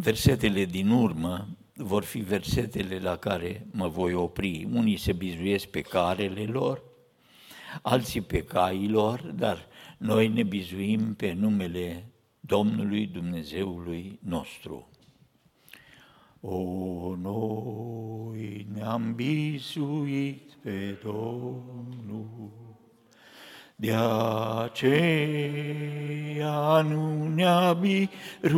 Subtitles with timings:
[0.00, 4.68] versetele din urmă vor fi versetele la care mă voi opri.
[4.72, 6.82] Unii se bizuiesc pe carele lor,
[7.82, 9.66] alții pe cailor, dar
[9.98, 14.88] noi ne bizuim pe numele Domnului Dumnezeului nostru.
[16.40, 22.67] O, noi ne-am bizuit pe Domnul,
[23.80, 23.94] de
[24.64, 24.86] aceea
[26.88, 28.56] nu ne-a biruit,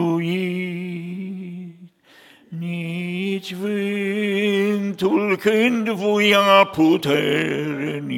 [2.48, 8.12] nici vântul când voia puternic,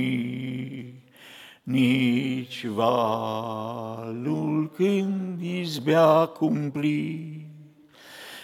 [1.63, 7.41] nici valul când izbea cumplit.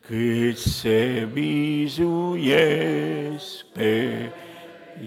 [0.02, 2.46] cât se bizuiesc
[3.74, 4.32] pe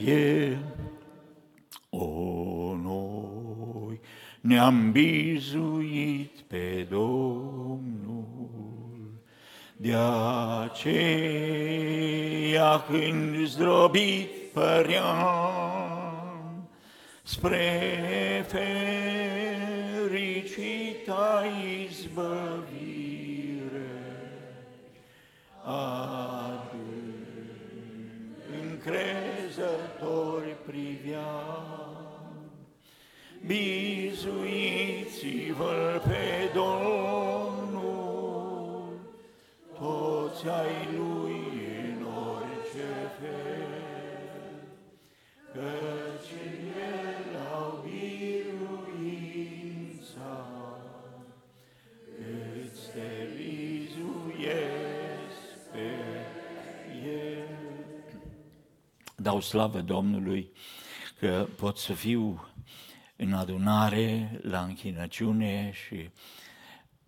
[0.07, 0.59] El.
[1.91, 2.07] O,
[2.83, 4.01] noi
[4.41, 8.02] ne-am bizuit pe Domnul,
[9.83, 9.95] de
[10.65, 11.11] aceea
[12.89, 15.83] când zdrobit păream
[17.23, 18.47] spre
[20.09, 21.45] fericita
[21.89, 22.33] izbăvire,
[25.65, 26.83] adânc
[28.63, 31.97] încrezători priveam,
[33.47, 34.43] bizuiți-vă
[59.33, 60.53] Dau slavă Domnului
[61.19, 62.49] că pot să fiu
[63.17, 66.11] în adunare, la închinăciune și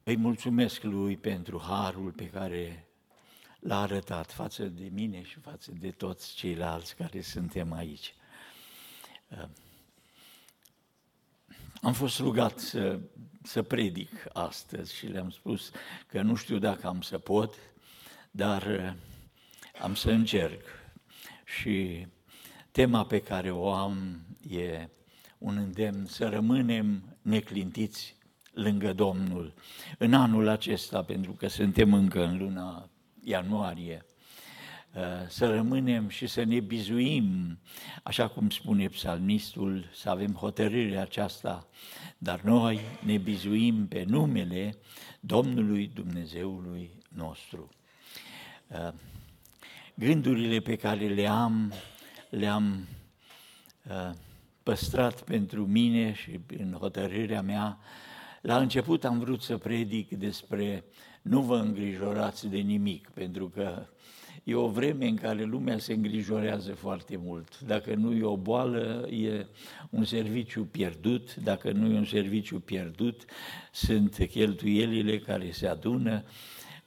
[0.03, 2.89] îi mulțumesc lui pentru harul pe care
[3.61, 8.15] l-a arătat față de mine și față de toți ceilalți care suntem aici.
[11.83, 13.01] Am fost rugat să,
[13.43, 15.71] să predic astăzi și le-am spus
[16.07, 17.55] că nu știu dacă am să pot,
[18.31, 18.97] dar
[19.81, 20.63] am să încerc.
[21.45, 22.07] Și
[22.75, 24.89] tema pe care o am e
[25.39, 28.17] un îndemn să rămânem neclintiți
[28.53, 29.55] lângă Domnul
[29.99, 32.91] în anul acesta, pentru că suntem încă în luna
[33.25, 34.07] ianuarie,
[35.29, 37.59] să rămânem și să ne bizuim,
[38.03, 41.69] așa cum spune psalmistul, să avem hotărârea aceasta,
[42.19, 44.79] dar noi ne bizuim pe numele
[45.21, 47.69] Domnului Dumnezeului nostru.
[49.95, 51.73] Gândurile pe care le am,
[52.39, 52.89] le-am
[54.63, 57.79] păstrat pentru mine și în hotărârea mea.
[58.41, 60.85] La început am vrut să predic despre
[61.23, 63.87] nu vă îngrijorați de nimic, pentru că
[64.45, 67.61] e o vreme în care lumea se îngrijorează foarte mult.
[67.61, 69.47] Dacă nu e o boală, e
[69.91, 73.25] un serviciu pierdut, dacă nu e un serviciu pierdut,
[73.73, 76.25] sunt cheltuielile care se adună,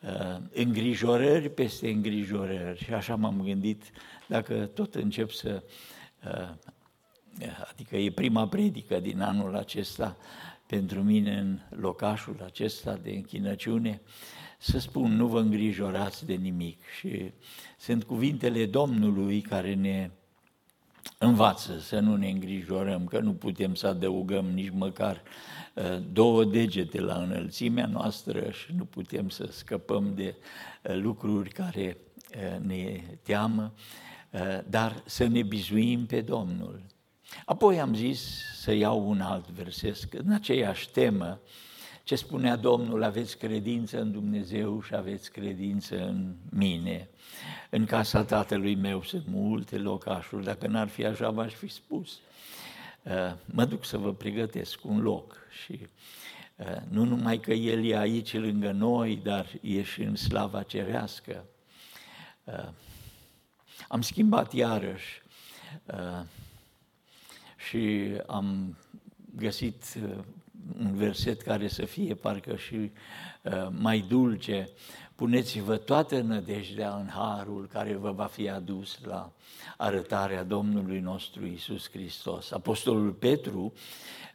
[0.02, 2.84] uh, îngrijorări peste îngrijorări.
[2.84, 3.84] Și așa m-am gândit,
[4.28, 5.64] dacă tot încep să
[6.24, 6.54] uh,
[7.70, 10.18] adică e prima predică din anul acesta
[10.68, 14.02] pentru mine în locașul acesta de închinăciune,
[14.58, 16.80] să spun, nu vă îngrijorați de nimic.
[17.00, 17.32] Și
[17.80, 20.10] sunt cuvintele Domnului care ne
[21.18, 25.22] învață să nu ne îngrijorăm, că nu putem să adăugăm nici măcar
[25.74, 30.36] uh, două degete la înălțimea noastră și nu putem să scăpăm de
[30.84, 31.98] uh, lucruri care
[32.36, 33.74] uh, ne teamă,
[34.70, 36.82] dar să ne bizuim pe Domnul
[37.46, 41.40] Apoi am zis să iau un alt verset, în aceeași temă,
[42.04, 47.09] ce spunea Domnul, aveți credință în Dumnezeu și aveți credință în mine.
[47.70, 52.20] În casa tatălui meu sunt multe locașuri, dacă n-ar fi așa, v-aș fi spus.
[53.03, 55.88] Uh, mă duc să vă pregătesc un loc și
[56.56, 61.46] uh, nu numai că El e aici lângă noi, dar e și în slava cerească.
[63.87, 65.22] Uh, am schimbat iarăși
[67.69, 68.78] și am
[69.35, 70.23] găsit uh,
[70.79, 74.69] un verset care să fie parcă și uh, mai dulce.
[75.16, 79.31] Puneți-vă toată nădejdea în harul care vă va fi adus la
[79.78, 82.51] arătarea Domnului nostru Isus Hristos.
[82.51, 83.73] Apostolul Petru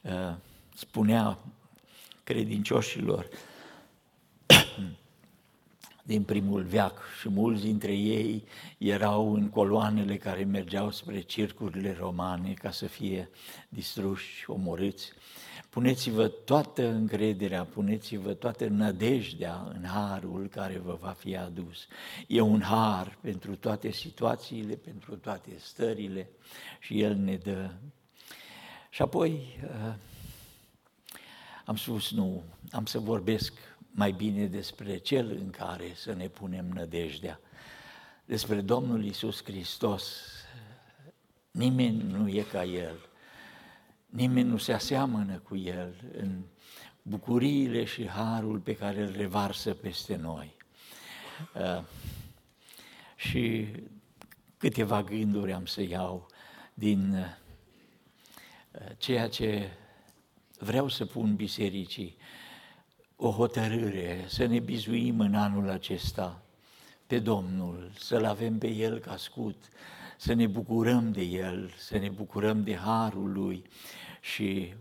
[0.03, 0.35] uh,
[0.75, 1.39] spunea
[2.25, 3.29] credincioșilor
[6.03, 8.45] din primul veac și mulți dintre ei
[8.79, 13.31] erau în coloanele care mergeau spre circurile romane ca să fie
[13.69, 15.13] distruși, omorâți.
[15.71, 21.87] Puneți-vă toată încrederea, puneți-vă toată nădejdea în harul care vă va fi adus.
[22.27, 26.31] E un har pentru toate situațiile, pentru toate stările
[26.81, 27.71] și El ne dă.
[28.91, 29.95] Și apoi uh,
[31.65, 33.53] am spus, nu, am să vorbesc
[33.95, 37.41] mai bine despre Cel în care să ne punem nădejdea,
[38.25, 40.27] despre Domnul Isus Hristos.
[41.51, 43.09] Nimeni nu e ca El,
[44.07, 46.43] nimeni nu se aseamănă cu El în
[47.03, 50.57] bucuriile și harul pe care îl revarsă peste noi.
[51.55, 51.85] Uh,
[53.17, 53.67] și
[54.57, 56.27] câteva gânduri am să iau
[56.75, 57.37] din uh,
[58.99, 59.71] ceea ce
[60.59, 62.17] vreau să pun bisericii
[63.25, 66.43] o hotărâre să ne bizuim în anul acesta
[67.07, 69.57] pe Domnul, să-L avem pe El ca scut,
[70.17, 73.65] să ne bucurăm de El, să ne bucurăm de Harul Lui
[74.21, 74.75] și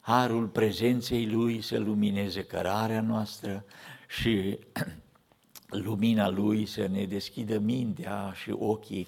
[0.00, 3.64] Harul prezenței Lui să lumineze cărarea noastră
[4.08, 4.58] și
[5.86, 9.06] lumina Lui să ne deschidă mintea și ochii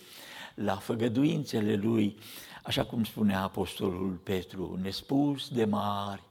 [0.54, 2.16] la făgăduințele Lui,
[2.62, 6.22] așa cum spunea Apostolul Petru, nespus de mari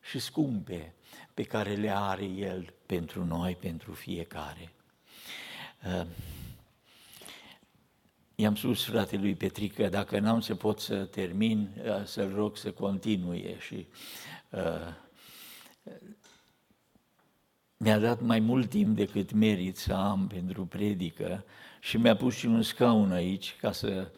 [0.00, 0.94] și scumpe,
[1.34, 4.72] pe care le are El pentru noi, pentru fiecare.
[5.86, 6.06] Uh,
[8.34, 13.58] i-am spus fratelui Petrică, dacă n-am să pot să termin, uh, să-l rog să continue
[13.58, 13.86] și
[14.50, 14.94] uh,
[17.76, 21.44] mi-a dat mai mult timp decât merit să am pentru predică
[21.80, 24.10] și mi-a pus și un scaun aici ca să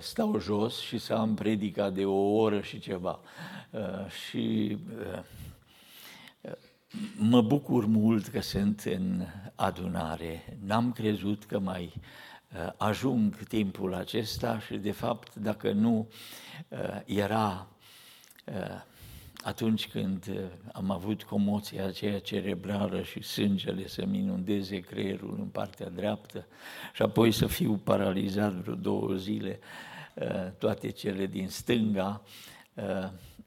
[0.00, 3.20] stau jos și să am predica de o oră și ceva.
[4.28, 4.76] Și
[7.16, 9.22] Mă bucur mult că sunt în
[9.54, 10.58] adunare.
[10.64, 16.08] N-am crezut că mai uh, ajung timpul acesta și, de fapt, dacă nu
[16.68, 17.68] uh, era
[18.44, 18.82] uh,
[19.44, 26.46] atunci când am avut comoția aceea cerebrală și sângele să-mi inundeze creierul în partea dreaptă
[26.94, 29.58] și apoi să fiu paralizat vreo două zile,
[30.58, 32.22] toate cele din stânga,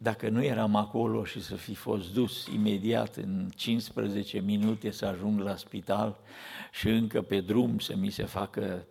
[0.03, 5.39] dacă nu eram acolo și să fi fost dus imediat în 15 minute să ajung
[5.39, 6.19] la spital
[6.71, 8.87] și încă pe drum să mi se facă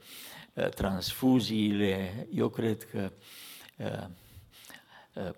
[0.54, 3.12] uh, transfuziile, eu cred că
[3.76, 4.06] uh,
[5.14, 5.34] uh,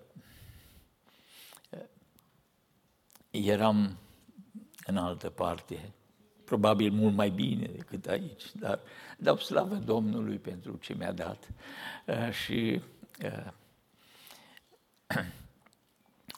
[3.31, 3.97] eram
[4.85, 5.93] în altă parte,
[6.45, 8.79] probabil mult mai bine decât aici, dar
[9.17, 11.47] dau slavă Domnului pentru ce mi-a dat.
[12.45, 12.81] Și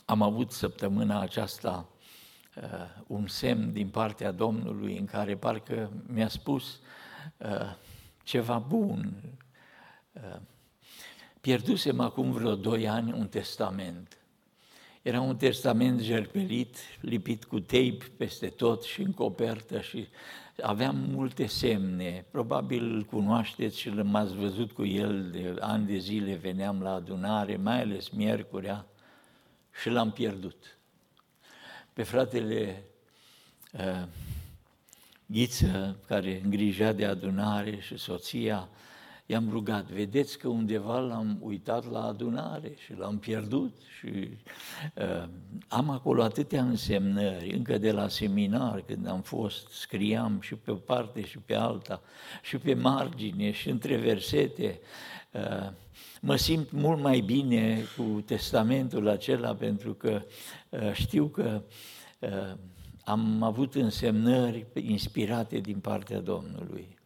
[0.05, 1.89] am avut săptămâna aceasta
[2.55, 2.63] uh,
[3.07, 6.79] un semn din partea Domnului în care parcă mi-a spus
[7.37, 7.75] uh,
[8.23, 9.13] ceva bun.
[10.13, 10.39] Uh,
[11.41, 14.17] pierdusem acum vreo doi ani un testament.
[15.01, 20.07] Era un testament jerpelit, lipit cu tape peste tot și în copertă și
[20.61, 22.25] aveam multe semne.
[22.31, 27.55] Probabil îl cunoașteți și l-ați văzut cu el de ani de zile, veneam la adunare,
[27.55, 28.85] mai ales miercurea
[29.81, 30.77] și l-am pierdut.
[31.93, 32.83] Pe fratele
[33.73, 34.03] uh,
[35.25, 38.69] Ghiță, care îngrija de adunare și soția,
[39.25, 44.29] i-am rugat, vedeți că undeva l-am uitat la adunare și l-am pierdut și
[44.93, 45.27] uh,
[45.67, 50.75] am acolo atâtea însemnări, încă de la seminar când am fost, scriam și pe o
[50.75, 52.01] parte și pe alta,
[52.41, 54.79] și pe margine și între versete,
[55.31, 55.69] uh,
[56.25, 60.21] mă simt mult mai bine cu testamentul acela pentru că
[60.69, 61.61] uh, știu că
[62.19, 62.29] uh,
[63.03, 66.97] am avut însemnări inspirate din partea Domnului.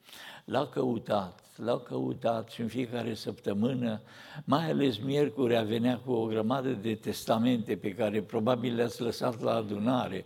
[0.45, 4.01] L-a căutat, l-a căutat și în fiecare săptămână,
[4.43, 9.53] mai ales miercuri, venea cu o grămadă de testamente pe care probabil le-ați lăsat la
[9.53, 10.25] adunare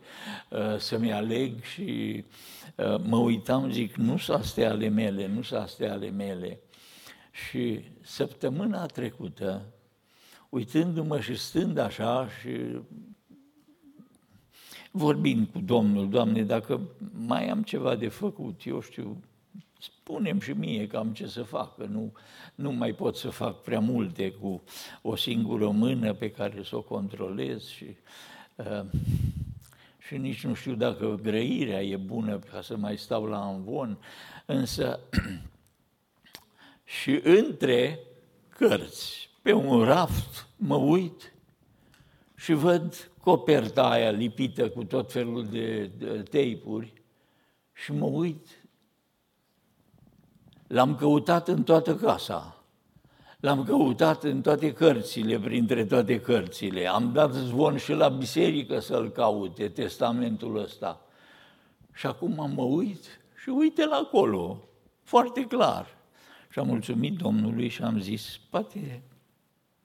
[0.50, 2.24] uh, să-mi aleg și
[3.04, 6.60] mă uitam, zic, nu sunt astea ale mele, nu sunt astea ale mele.
[7.34, 9.66] Și săptămâna trecută,
[10.50, 12.80] uitându-mă și stând așa și
[14.92, 19.24] vorbind cu Domnul, Doamne, dacă mai am ceva de făcut, eu știu,
[19.80, 22.12] spunem și mie că am ce să fac, că nu,
[22.56, 24.64] nu mai pot să fac prea multe cu
[25.02, 27.96] o singură mână pe care să o controlez și,
[28.56, 28.86] uh,
[30.08, 33.98] și nici nu știu dacă grăirea e bună ca să mai stau la învon,
[34.46, 35.00] însă
[37.02, 38.00] și între
[38.50, 41.34] cărți, pe un raft, mă uit
[42.36, 46.94] și văd coperta aia lipită cu tot felul de, de teipuri
[47.74, 48.48] și mă uit.
[50.68, 52.64] L-am căutat în toată casa.
[53.40, 56.88] L-am căutat în toate cărțile, printre toate cărțile.
[56.88, 61.02] Am dat zvon și la biserică să-l caute, testamentul ăsta.
[61.94, 64.64] Și acum mă uit și uite la acolo,
[65.02, 66.02] foarte clar.
[66.54, 69.02] Și am mulțumit Domnului și am zis, poate,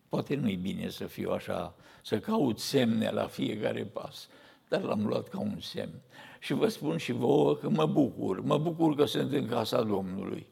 [0.09, 4.29] poate nu-i bine să fiu așa, să caut semne la fiecare pas,
[4.69, 6.01] dar l-am luat ca un semn.
[6.39, 10.47] Și vă spun și vouă că mă bucur, mă bucur că sunt în casa Domnului.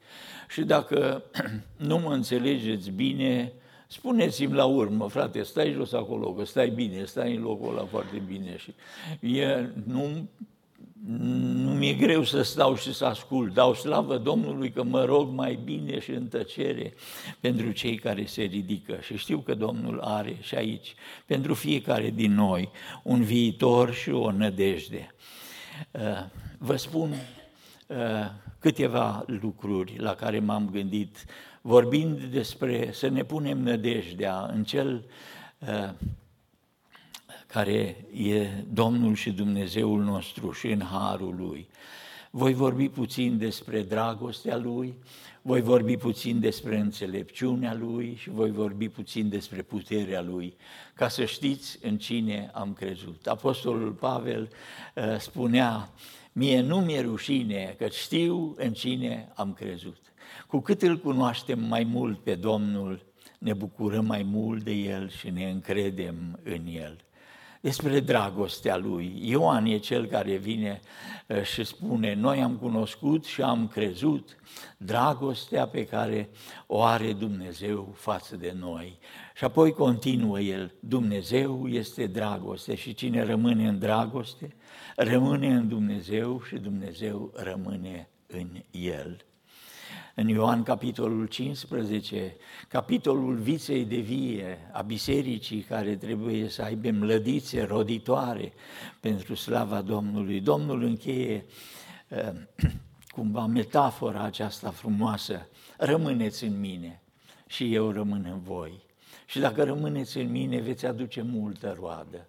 [0.48, 1.22] Și dacă
[1.88, 3.52] nu mă înțelegeți bine,
[3.86, 8.22] spuneți-mi la urmă, frate, stai jos acolo, că stai bine, stai în locul ăla foarte
[8.26, 8.56] bine.
[8.56, 8.74] Și
[9.36, 10.28] e, nu
[11.08, 15.58] nu mi-e greu să stau și să ascult, dau slavă Domnului că mă rog mai
[15.64, 16.94] bine și în tăcere
[17.40, 18.98] pentru cei care se ridică.
[19.00, 20.94] Și știu că Domnul are și aici,
[21.26, 22.70] pentru fiecare din noi,
[23.02, 25.14] un viitor și o nădejde.
[25.90, 26.02] Uh,
[26.58, 27.10] vă spun
[27.86, 27.96] uh,
[28.58, 31.24] câteva lucruri la care m-am gândit,
[31.60, 35.04] vorbind despre să ne punem nădejdea în cel
[35.58, 35.90] uh,
[37.46, 41.68] care e Domnul și Dumnezeul nostru și în harul Lui.
[42.30, 44.94] Voi vorbi puțin despre dragostea Lui,
[45.42, 50.56] voi vorbi puțin despre înțelepciunea Lui și voi vorbi puțin despre puterea Lui,
[50.94, 53.26] ca să știți în cine am crezut.
[53.26, 54.48] Apostolul Pavel
[54.94, 55.90] uh, spunea,
[56.32, 59.98] mie nu mi-e rușine, că știu în cine am crezut.
[60.46, 63.06] Cu cât îl cunoaștem mai mult pe Domnul,
[63.38, 67.05] ne bucurăm mai mult de El și ne încredem în El
[67.66, 69.18] despre dragostea lui.
[69.20, 70.80] Ioan e cel care vine
[71.26, 74.36] uh, și spune, noi am cunoscut și am crezut
[74.76, 76.28] dragostea pe care
[76.66, 78.98] o are Dumnezeu față de noi.
[79.34, 84.56] Și apoi continuă el, Dumnezeu este dragoste și cine rămâne în dragoste,
[84.96, 89.24] rămâne în Dumnezeu și Dumnezeu rămâne în el
[90.18, 92.36] în Ioan capitolul 15,
[92.68, 98.52] capitolul viței de vie a bisericii care trebuie să aibă mlădițe roditoare
[99.00, 100.40] pentru slava Domnului.
[100.40, 101.44] Domnul încheie
[102.08, 102.70] uh,
[103.14, 107.02] cumva metafora aceasta frumoasă, rămâneți în mine
[107.46, 108.82] și eu rămân în voi.
[109.26, 112.26] Și dacă rămâneți în mine, veți aduce multă roadă.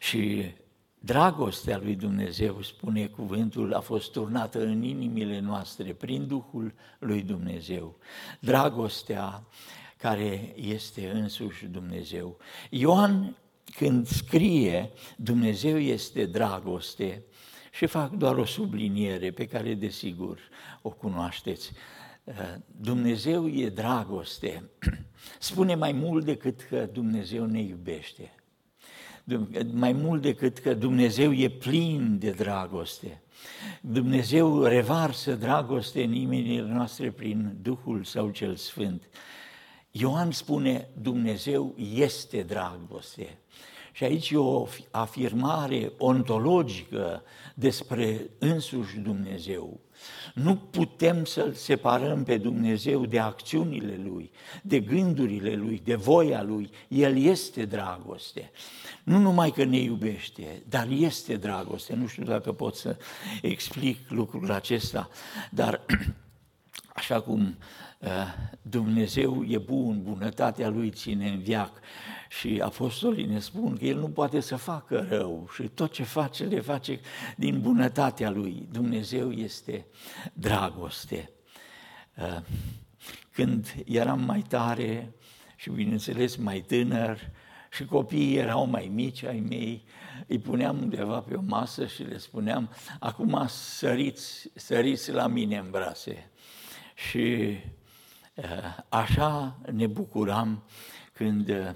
[0.00, 0.52] Și
[1.04, 7.96] Dragostea lui Dumnezeu, spune cuvântul, a fost turnată în inimile noastre prin Duhul lui Dumnezeu.
[8.40, 9.46] Dragostea
[9.98, 12.36] care este însuși Dumnezeu.
[12.70, 13.36] Ioan,
[13.76, 17.24] când scrie Dumnezeu este dragoste,
[17.72, 20.38] și fac doar o subliniere pe care desigur
[20.82, 21.72] o cunoașteți.
[22.66, 24.70] Dumnezeu e dragoste.
[25.38, 28.32] Spune mai mult decât că Dumnezeu ne iubește
[29.72, 33.22] mai mult decât că Dumnezeu e plin de dragoste.
[33.80, 39.08] Dumnezeu revarsă dragoste în inimile noastre prin Duhul Său cel Sfânt.
[39.90, 43.38] Ioan spune, Dumnezeu este dragoste.
[43.92, 47.22] Și aici e o afirmare ontologică
[47.54, 49.80] despre însuși Dumnezeu.
[50.34, 54.30] Nu putem să-L separăm pe Dumnezeu de acțiunile Lui,
[54.62, 56.70] de gândurile Lui, de voia Lui.
[56.88, 58.50] El este dragoste.
[59.04, 61.94] Nu numai că ne iubește, dar este dragoste.
[61.94, 62.96] Nu știu dacă pot să
[63.42, 65.08] explic lucrul acesta,
[65.50, 65.80] dar
[66.94, 67.58] așa cum
[67.98, 68.08] uh,
[68.62, 71.72] Dumnezeu e bun, bunătatea Lui ține în viac
[72.28, 76.44] și apostolii ne spun că El nu poate să facă rău și tot ce face,
[76.44, 77.00] le face
[77.36, 78.68] din bunătatea Lui.
[78.70, 79.86] Dumnezeu este
[80.32, 81.30] dragoste.
[82.16, 82.40] Uh,
[83.30, 85.12] când eram mai tare
[85.56, 87.18] și, bineînțeles, mai tânăr,
[87.74, 89.84] și copiii erau mai mici ai mei,
[90.26, 95.70] îi puneam undeva pe o masă și le spuneam, acum săriți, săriți la mine în
[95.70, 96.30] brațe.
[96.94, 97.56] Și
[98.34, 98.44] uh,
[98.88, 100.62] așa ne bucuram
[101.12, 101.70] când uh,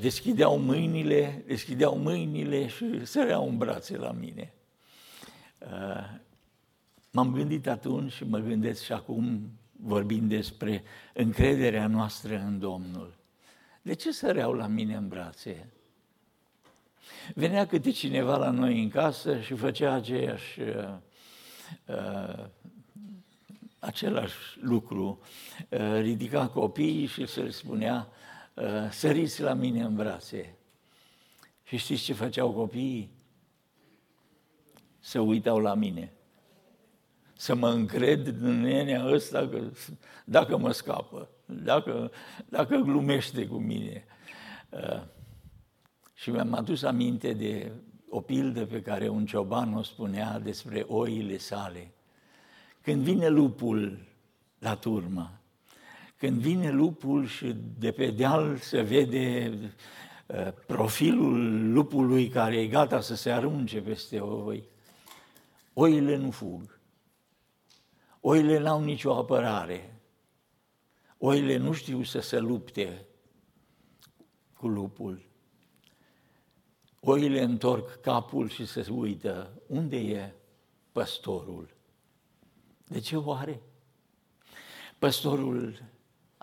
[0.00, 4.52] deschideau mâinile, deschideau mâinile și săreau în brațe la mine.
[5.58, 6.18] Uh,
[7.10, 10.82] m-am gândit atunci și mă gândesc și acum vorbind despre
[11.14, 13.14] încrederea noastră în Domnul.
[13.82, 15.68] De ce săreau la mine în brațe?
[17.34, 20.94] Venea câte cineva la noi în casă și făcea aceeași, uh,
[21.86, 22.44] uh,
[23.78, 25.20] același lucru.
[25.68, 28.25] Uh, ridica copiii și se le spunea, uh,
[28.90, 30.56] săriți la mine în brațe.
[31.62, 33.10] Și știți ce făceau copiii?
[34.98, 36.12] Se uitau la mine.
[37.36, 39.70] Să mă încred în nenea ăsta că
[40.24, 42.10] dacă mă scapă dacă,
[42.48, 44.04] dacă glumește cu mine.
[44.70, 45.02] Uh,
[46.14, 47.72] Și mi-am adus aminte de
[48.08, 51.92] o pildă pe care un cioban o spunea despre oile sale.
[52.80, 54.06] Când vine lupul
[54.58, 55.35] la turmă,
[56.26, 59.52] când vine lupul și de pe deal se vede
[60.26, 64.68] uh, profilul lupului care e gata să se arunce peste oi,
[65.72, 66.80] oile nu fug.
[68.20, 70.00] Oile n-au nicio apărare.
[71.18, 73.06] Oile nu știu să se lupte
[74.52, 75.22] cu lupul.
[77.00, 79.62] Oile întorc capul și se uită.
[79.66, 80.34] Unde e
[80.92, 81.74] păstorul?
[82.84, 83.62] De ce oare?
[84.98, 85.94] Păstorul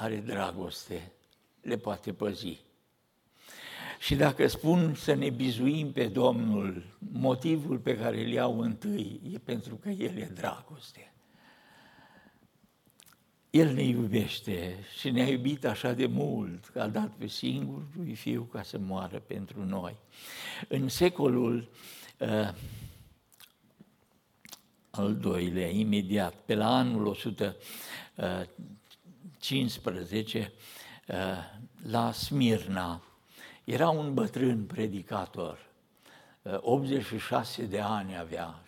[0.03, 1.11] are dragoste,
[1.61, 2.61] le poate păzi.
[3.99, 9.37] Și dacă spun să ne bizuim pe Domnul, motivul pe care îl iau întâi e
[9.37, 11.13] pentru că El e dragoste.
[13.49, 18.15] El ne iubește și ne-a iubit așa de mult că a dat pe singurul lui
[18.15, 19.95] Fiu ca să moară pentru noi.
[20.67, 21.69] În secolul
[22.19, 22.53] uh,
[24.89, 27.57] al doilea, imediat, pe la anul 115,
[28.15, 28.71] uh,
[31.81, 33.01] la Smirna,
[33.63, 35.57] era un bătrân predicator,
[36.59, 38.63] 86 uh, de ani avea.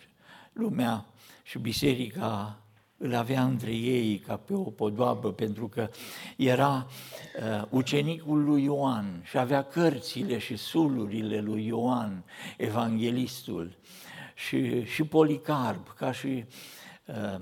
[0.53, 1.05] Lumea
[1.43, 2.59] și biserica
[2.97, 5.89] îl avea între ei ca pe o podoabă, pentru că
[6.37, 6.87] era
[7.39, 12.23] uh, ucenicul lui Ioan și avea cărțile și sulurile lui Ioan,
[12.57, 13.77] evanghelistul,
[14.35, 16.45] și, și Policarp, ca și
[17.05, 17.41] uh,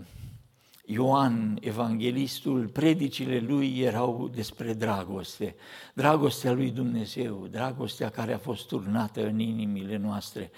[0.86, 5.56] Ioan, evanghelistul, predicile lui erau despre dragoste,
[5.94, 10.52] dragostea lui Dumnezeu, dragostea care a fost turnată în inimile noastre.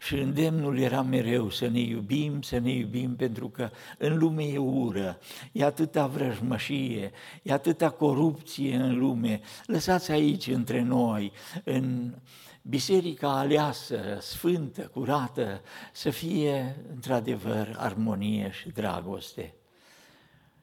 [0.00, 4.58] Și îndemnul era mereu să ne iubim, să ne iubim, pentru că în lume e
[4.58, 5.18] ură,
[5.52, 7.10] e atâta vrăjmășie,
[7.42, 9.40] e atâta corupție în lume.
[9.66, 11.32] Lăsați aici între noi,
[11.64, 12.14] în
[12.62, 15.60] biserica aleasă, sfântă, curată,
[15.92, 19.52] să fie într-adevăr armonie și dragoste.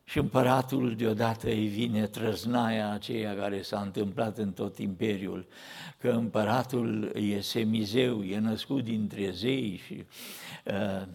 [0.07, 5.47] Și împăratul deodată îi vine trăznaia aceea care s-a întâmplat în tot imperiul,
[5.97, 10.05] că împăratul e semizeu, e născut dintre zei și
[10.65, 11.07] uh,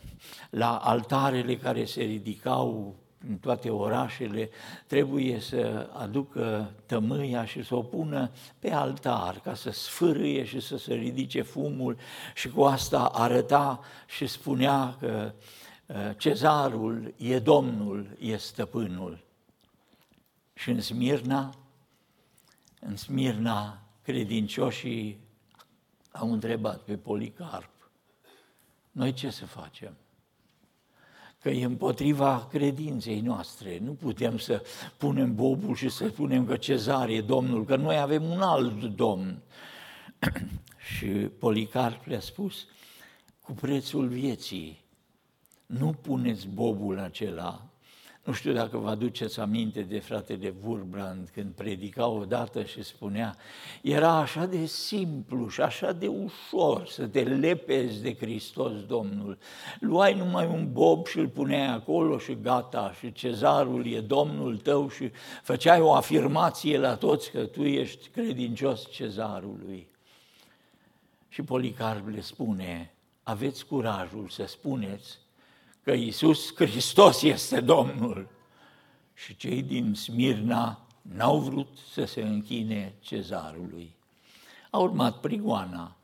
[0.51, 2.95] la altarele care se ridicau
[3.29, 4.51] în toate orașele,
[4.87, 10.79] trebuie să aducă tămâia și să o pună pe altar, ca să sfârâie și să
[10.79, 11.97] se ridice fumul
[12.35, 15.60] și cu asta arăta și spunea că uh, Eh,
[16.17, 19.25] cezarul e domnul, e stăpânul.
[20.55, 21.55] Și în Smirna,
[22.81, 25.21] în Smirna, credincioșii
[26.13, 27.91] au întrebat pe Policarp,
[28.93, 29.97] noi ce să facem?
[31.41, 33.79] Că e împotriva credinței noastre.
[33.79, 34.63] Nu putem să
[34.97, 39.43] punem bobul și să spunem că cezar e domnul, că noi avem un alt domn.
[40.97, 41.07] și
[41.39, 42.67] Policarp le-a spus,
[43.43, 44.81] cu prețul vieții
[45.79, 47.65] nu puneți bobul acela.
[48.25, 53.37] Nu știu dacă vă aduceți aminte de fratele Wurbrand când predica odată și spunea
[53.83, 59.39] era așa de simplu și așa de ușor să te lepezi de Hristos Domnul.
[59.81, 64.89] Luai numai un bob și îl puneai acolo și gata și cezarul e Domnul tău
[64.89, 65.11] și
[65.43, 69.89] făceai o afirmație la toți că tu ești credincios cezarului.
[71.29, 75.19] Și Policarp le spune, aveți curajul să spuneți
[75.85, 78.29] că Iisus Hristos este Domnul.
[79.15, 83.95] Și cei din Smirna n-au vrut să se închine cezarului.
[84.71, 85.97] A urmat prigoana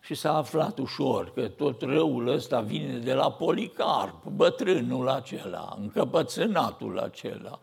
[0.00, 6.98] și s-a aflat ușor că tot răul ăsta vine de la Policarp, bătrânul acela, încăpățânatul
[6.98, 7.60] acela,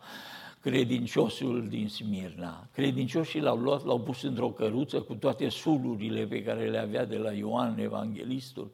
[0.60, 2.66] credinciosul din Smirna.
[2.72, 7.16] Credincioșii l-au luat, l-au pus într-o căruță cu toate sulurile pe care le avea de
[7.16, 8.70] la Ioan Evanghelistul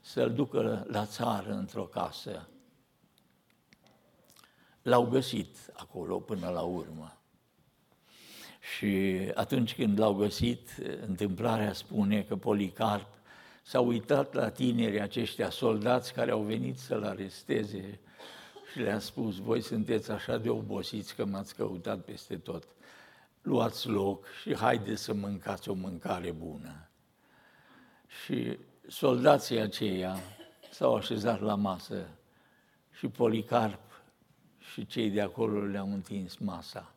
[0.00, 2.48] să-l ducă la țară într-o casă.
[4.82, 7.20] L-au găsit acolo până la urmă.
[8.76, 10.70] Și atunci când l-au găsit,
[11.06, 13.08] întâmplarea spune că Policarp
[13.62, 18.00] s-a uitat la tinerii aceștia soldați care au venit să-l aresteze
[18.72, 22.64] și le-a spus, voi sunteți așa de obosiți că m-ați căutat peste tot.
[23.42, 26.88] Luați loc și haideți să mâncați o mâncare bună.
[28.24, 28.58] Și
[28.90, 30.16] soldații aceia
[30.70, 32.08] s-au așezat la masă
[32.98, 34.02] și Policarp
[34.58, 36.94] și cei de acolo le-au întins masa.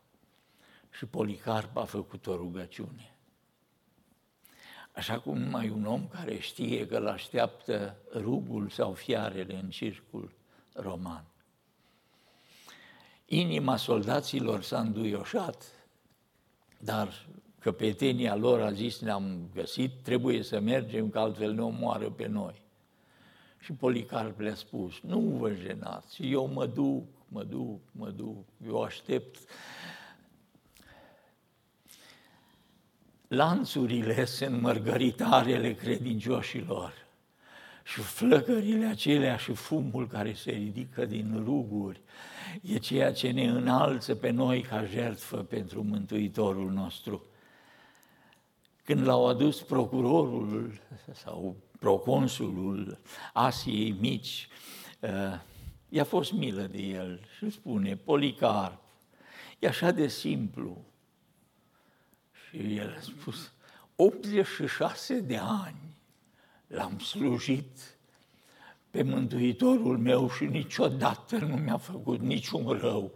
[0.89, 3.15] Și Policarp a făcut o rugăciune.
[4.91, 10.31] Așa cum numai un om care știe că îl așteaptă rugul sau fiarele în circul
[10.73, 11.25] roman.
[13.25, 15.65] Inima soldaților s-a înduioșat,
[16.79, 17.27] dar
[17.63, 22.61] căpetenia lor a zis, ne-am găsit, trebuie să mergem, că altfel ne omoară pe noi.
[23.59, 28.81] Și Policarp le-a spus, nu vă jenați, eu mă duc, mă duc, mă duc, eu
[28.81, 29.37] aștept.
[33.27, 36.93] Lanțurile sunt mărgăritarele credincioșilor
[37.83, 42.01] și flăcările acelea și fumul care se ridică din ruguri
[42.61, 47.25] e ceea ce ne înalță pe noi ca jertfă pentru Mântuitorul nostru.
[48.83, 50.81] Când l-au adus procurorul
[51.13, 52.99] sau proconsulul
[53.33, 54.47] Asiei Mici,
[54.99, 55.09] uh,
[55.89, 58.81] i-a fost milă de el și spune, Policarp,
[59.59, 60.85] e așa de simplu.
[62.31, 63.51] Și el a spus,
[63.95, 65.97] 86 de ani
[66.67, 67.97] l-am slujit
[68.91, 73.11] pe Mântuitorul meu și niciodată nu mi-a făcut niciun rău.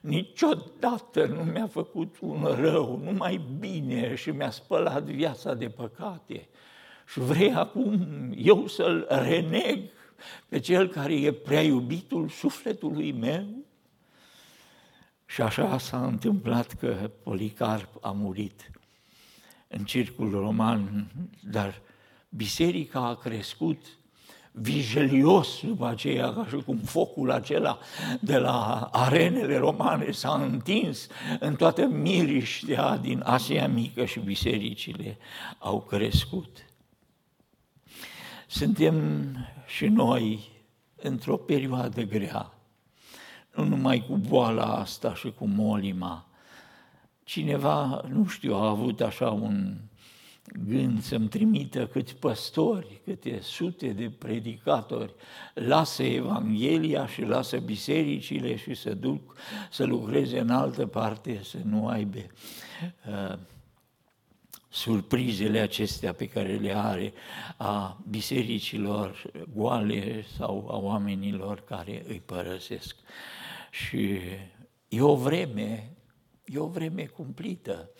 [0.00, 6.48] Niciodată nu mi-a făcut un rău, numai bine și mi-a spălat viața de păcate.
[7.06, 9.90] Și vrei acum eu să-l reneg
[10.48, 13.46] pe cel care e prea iubitul sufletului meu?
[15.26, 18.70] Și așa s-a întâmplat că Policarp a murit
[19.68, 21.10] în circul roman,
[21.50, 21.80] dar
[22.28, 23.98] biserica a crescut
[24.52, 27.78] vigilios după aceea, ca și cum focul acela
[28.20, 31.06] de la arenele romane s-a întins
[31.40, 35.18] în toată miriștea din Asia Mică și bisericile
[35.58, 36.58] au crescut.
[38.46, 39.26] Suntem
[39.66, 40.48] și noi
[40.96, 42.52] într-o perioadă grea,
[43.54, 46.26] nu numai cu boala asta și cu molima.
[47.24, 49.76] Cineva, nu știu, a avut așa un
[50.68, 55.14] gând să-mi trimită câți păstori, câte sute de predicatori,
[55.54, 59.36] lasă Evanghelia și lasă bisericile și să duc
[59.70, 63.38] să lucreze în altă parte, să nu aibă uh,
[64.68, 67.12] surprizele acestea pe care le are
[67.56, 72.96] a bisericilor goale sau a oamenilor care îi părăsesc.
[73.70, 74.18] Și
[74.88, 75.96] e o vreme,
[76.44, 77.90] e o vreme cumplită,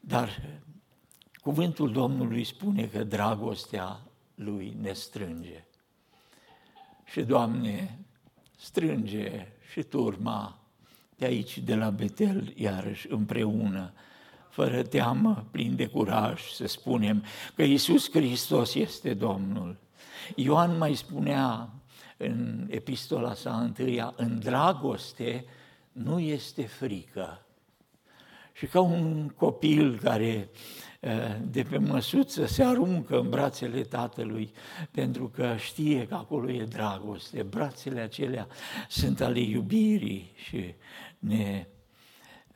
[0.00, 0.60] dar
[1.42, 4.00] Cuvântul Domnului spune că dragostea
[4.34, 5.64] Lui ne strânge.
[7.04, 7.98] Și, Doamne,
[8.56, 10.58] strânge și turma
[11.16, 13.92] de aici, de la Betel, iarăși împreună,
[14.48, 17.24] fără teamă, plin de curaj, să spunem
[17.54, 19.76] că Iisus Hristos este Domnul.
[20.34, 21.70] Ioan mai spunea
[22.16, 25.44] în epistola sa întâia, în dragoste
[25.92, 27.44] nu este frică.
[28.52, 30.89] Și ca un copil care Eh,
[31.42, 34.52] de pe măsuță se aruncă în brațele tatălui
[34.90, 37.42] pentru că știe că acolo e dragoste.
[37.42, 38.46] Brațele acelea
[38.88, 40.74] sunt ale iubirii și
[41.18, 41.66] ne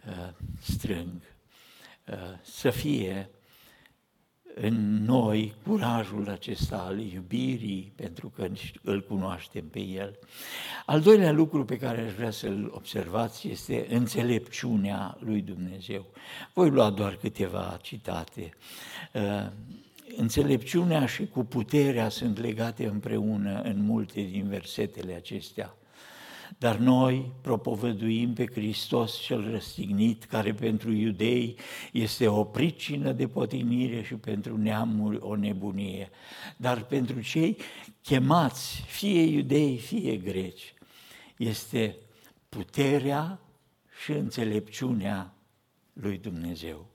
[0.07, 0.28] eh,
[0.61, 1.22] strâng.
[2.04, 3.30] Eh, să fie
[4.54, 8.48] în noi curajul acesta al iubirii, pentru că
[8.82, 10.18] îl cunoaștem pe El.
[10.86, 16.06] Al doilea lucru pe care aș vrea să-l observați este înțelepciunea lui Dumnezeu.
[16.52, 18.50] Voi lua doar câteva citate.
[19.12, 19.46] Uh,
[20.16, 25.74] înțelepciunea și cu puterea sunt legate împreună în multe din versetele acestea.
[26.64, 31.59] Dar noi propovăduim pe Hristos cel răstignit, care pentru iudei
[31.92, 36.11] este o pricină de potinire și pentru neamuri o nebunie.
[36.57, 37.57] Dar pentru cei
[38.03, 40.74] chemați, fie iudei, fie greci,
[41.37, 41.96] este
[42.48, 43.40] puterea
[44.03, 45.35] și înțelepciunea
[45.92, 46.93] lui Dumnezeu.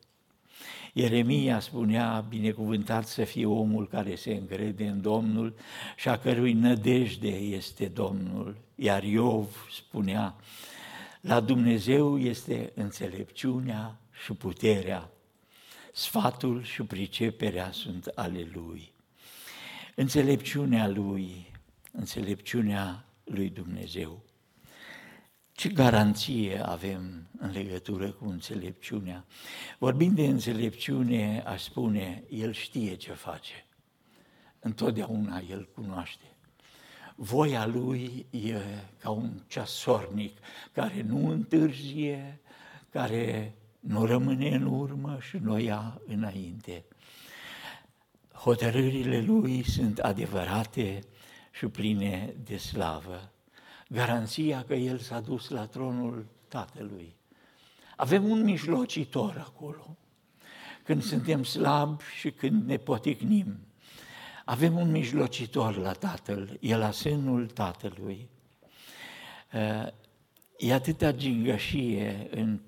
[0.99, 5.55] Ieremia spunea, binecuvântat să fie omul care se încrede în Domnul
[5.95, 8.57] și a cărui nădejde este Domnul.
[8.75, 10.35] Iar Iov spunea,
[11.21, 15.09] la Dumnezeu este înțelepciunea și puterea,
[15.93, 18.91] sfatul și priceperea sunt ale Lui.
[19.95, 21.51] Înțelepciunea Lui,
[21.91, 24.23] înțelepciunea Lui Dumnezeu.
[25.59, 29.25] Ce garanție avem în legătură cu înțelepciunea?
[29.77, 33.65] Vorbind de înțelepciune, aș spune, El știe ce face.
[34.59, 36.25] Întotdeauna El cunoaște.
[37.15, 38.55] Voia Lui e
[38.99, 40.37] ca un ceasornic
[40.71, 42.41] care nu întârzie,
[42.89, 46.85] care nu rămâne în urmă și nu ia înainte.
[48.33, 50.99] Hotărârile Lui sunt adevărate
[51.51, 53.31] și pline de slavă
[53.91, 57.15] garanția că El s-a dus la tronul Tatălui.
[57.95, 59.97] Avem un mijlocitor acolo.
[60.83, 63.59] Când suntem slabi și când ne poticnim,
[64.45, 68.29] avem un mijlocitor la Tatăl, e la sânul Tatălui.
[70.57, 72.59] E atâta gingășie în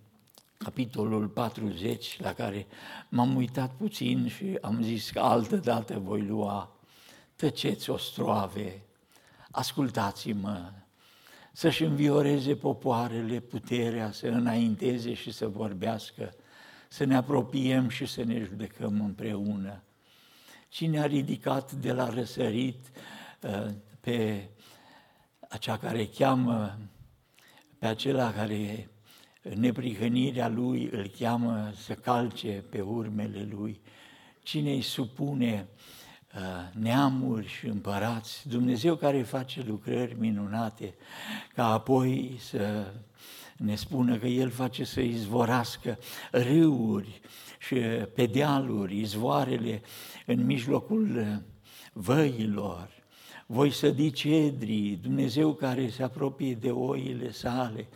[0.58, 2.68] capitolul 40, la care
[3.10, 6.76] m-am uitat puțin și am zis că altă dată voi lua.
[7.36, 8.82] Tăceți, ostroave,
[9.52, 10.72] ascultați-mă,
[11.52, 16.34] să-și învioreze popoarele puterea, să înainteze și să vorbească,
[16.88, 19.84] să ne apropiem și să ne judecăm împreună.
[20.70, 22.92] Cine a ridicat de la răsărit
[23.42, 23.68] uh,
[24.00, 24.50] pe
[25.50, 26.78] acea care cheamă,
[27.80, 28.90] pe acela care
[29.42, 33.82] neprihănirea lui îl cheamă să calce pe urmele lui,
[34.44, 36.01] cine îi supune uh,
[36.72, 40.94] neamuri și împărați, Dumnezeu care face lucrări minunate,
[41.56, 42.94] ca apoi să
[43.58, 45.98] ne spună că El face să izvorască
[46.32, 47.22] râuri
[47.60, 47.76] și
[48.16, 49.82] pe dealuri, izvoarele
[50.26, 51.42] în mijlocul
[51.94, 52.90] văilor,
[53.52, 57.88] voi sădi cedrii, Dumnezeu care se apropie de oile sale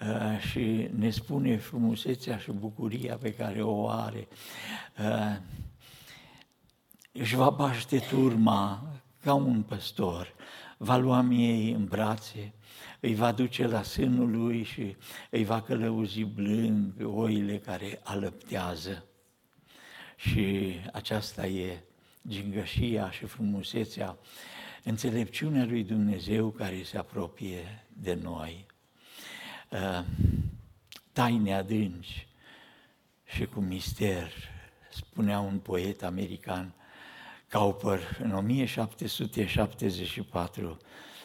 [0.00, 4.28] uh, și ne spune frumusețea și bucuria pe care o are.
[7.14, 10.34] Uh, își va baște turma ca un păstor,
[10.76, 12.52] va lua miei în brațe,
[13.00, 14.96] îi va duce la sânul lui și
[15.30, 19.04] îi va călăuzi blând pe oile care alăptează.
[20.16, 21.84] Și aceasta e
[22.28, 24.18] gingășia și frumusețea,
[24.82, 28.66] înțelepciunea lui Dumnezeu care se apropie de noi.
[29.70, 30.04] Uh,
[31.12, 32.28] taine adânci
[33.24, 34.32] și cu mister,
[34.90, 36.74] spunea un poet american,
[37.54, 40.78] Cowper, în 1774,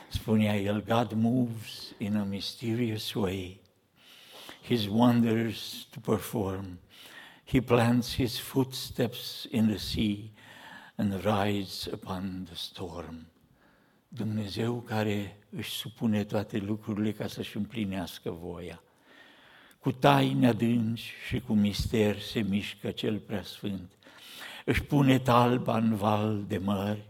[0.10, 3.62] spunea el, God moves in a mysterious way,
[4.64, 6.80] His wonders to perform.
[7.46, 10.16] He plants His footsteps in the sea
[10.96, 13.28] and rides upon the storm.
[14.08, 18.82] Dumnezeu care își supune toate lucrurile ca să-și împlinească voia.
[19.80, 23.99] Cu taine adânci și cu mister se mișcă cel preasfânt.
[24.70, 27.06] Își pune talba în val de mări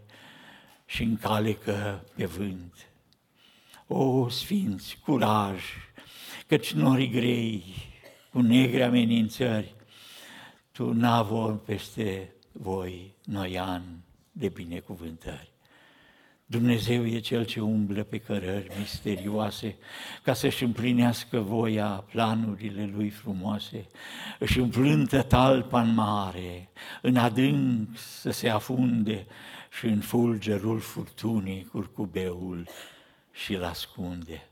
[0.86, 2.90] și încalecă pe vânt.
[3.86, 5.62] O, sfinți, curaj,
[6.46, 7.64] căci nori grei,
[8.30, 9.74] cu negre amenințări,
[10.72, 15.49] tu navor peste voi noi ani de binecuvântări.
[16.50, 19.76] Dumnezeu e Cel ce umblă pe cărări misterioase
[20.22, 23.86] ca să-și împlinească voia planurile Lui frumoase,
[24.38, 26.68] își împlântă talpa în mare,
[27.02, 29.26] în adânc să se afunde
[29.78, 32.68] și în fulgerul furtunii curcubeul
[33.32, 34.48] și-l ascunde.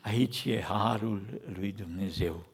[0.00, 2.46] Aici e harul lui Dumnezeu,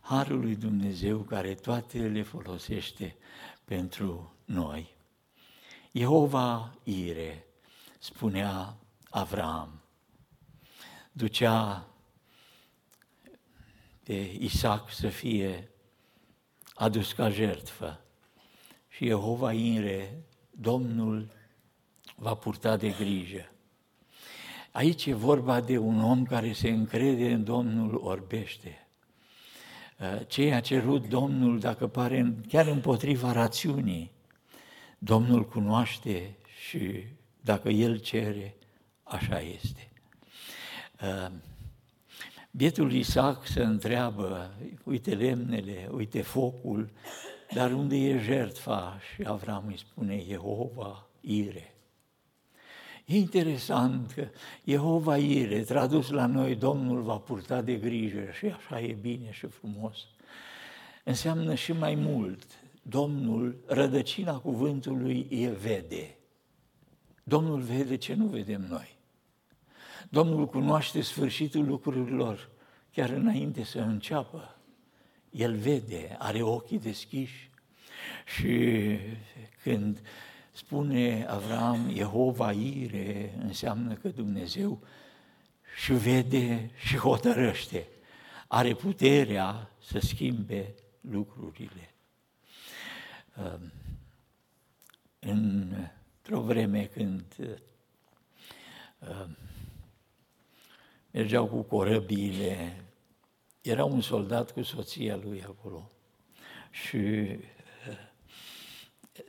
[0.00, 3.16] harul lui Dumnezeu care toate le folosește
[3.64, 4.96] pentru noi.
[5.92, 7.46] Jehova Ire,
[8.02, 8.76] spunea
[9.10, 9.82] Avram,
[11.12, 11.86] ducea
[14.02, 15.70] pe Isaac să fie
[16.74, 18.00] adus ca jertfă
[18.88, 21.32] și Jehova Ire, Domnul
[22.16, 23.52] va purta de grijă.
[24.72, 28.88] Aici e vorba de un om care se încrede în Domnul orbește.
[30.26, 34.12] Ce a cerut Domnul, dacă pare chiar împotriva rațiunii,
[34.98, 36.36] Domnul cunoaște
[36.66, 37.04] și
[37.44, 38.56] dacă El cere,
[39.02, 39.90] așa este.
[42.50, 46.90] Bietul Isaac se întreabă, uite lemnele, uite focul,
[47.54, 48.98] dar unde e jertfa?
[49.14, 51.74] Și Avram îi spune, Jehova, Ire.
[53.04, 54.28] E interesant că
[54.64, 59.46] Jehova Ire, tradus la noi, Domnul va purta de grijă și așa e bine și
[59.46, 59.98] frumos.
[61.04, 62.46] Înseamnă și mai mult,
[62.82, 66.16] Domnul, rădăcina cuvântului e vede.
[67.22, 68.96] Domnul vede ce nu vedem noi.
[70.08, 72.50] Domnul cunoaște sfârșitul lucrurilor
[72.92, 74.56] chiar înainte să înceapă.
[75.30, 77.50] El vede, are ochii deschiși
[78.36, 78.98] și
[79.62, 80.02] când
[80.52, 84.82] spune Avram, Jehova Ire, înseamnă că Dumnezeu
[85.82, 87.86] și vede și hotărăște.
[88.46, 91.94] Are puterea să schimbe lucrurile.
[96.24, 97.24] Într-o vreme când
[101.10, 102.84] mergeau cu corăbile,
[103.60, 105.90] era un soldat cu soția lui acolo.
[106.70, 107.38] Și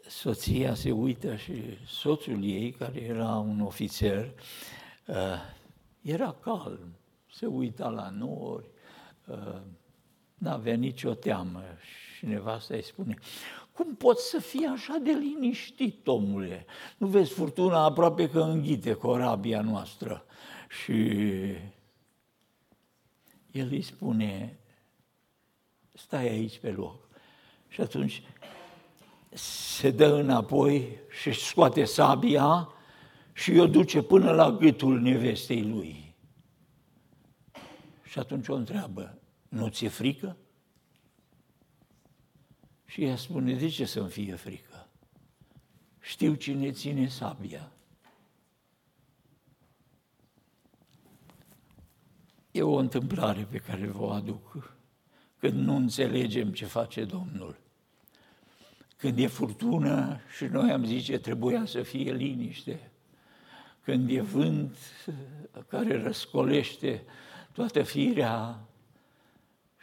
[0.08, 4.34] soția se uită și soțul ei, care era un ofițer,
[5.08, 5.16] uh,
[6.02, 6.96] era calm,
[7.32, 8.70] se uita la nori,
[9.28, 9.62] uh,
[10.34, 11.64] n-avea nicio teamă
[12.16, 13.18] și nevasta îi spune,
[13.74, 16.66] cum poți să fii așa de liniștit, omule?
[16.98, 20.26] Nu vezi furtuna aproape că înghite corabia noastră.
[20.84, 20.94] Și
[23.52, 24.60] el îi spune,
[25.94, 27.08] stai aici pe loc.
[27.68, 28.24] Și atunci
[29.30, 32.74] se dă înapoi și scoate sabia
[33.34, 36.16] și o duce până la gâtul nevestei lui.
[38.04, 39.18] Și atunci o întreabă,
[39.50, 40.38] nu ți-e frică?
[42.94, 44.88] Și ea spune, de ce să-mi fie frică?
[46.00, 47.72] Știu cine ține sabia.
[52.52, 54.76] E o întâmplare pe care vă aduc
[55.40, 57.60] când nu înțelegem ce face Domnul.
[58.98, 62.92] Când e furtună și noi am zice trebuia să fie liniște.
[63.82, 64.78] Când e vânt
[65.68, 67.04] care răscolește
[67.52, 68.68] toată firea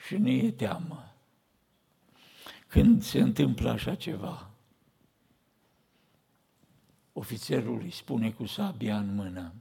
[0.07, 1.10] și ne e teamă.
[2.71, 4.51] Când se întâmplă așa ceva,
[7.13, 9.55] ofițerul îi spune cu sabia în mână,